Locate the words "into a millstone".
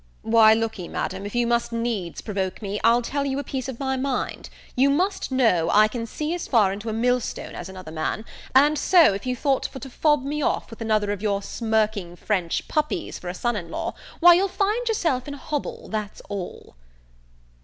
6.73-7.53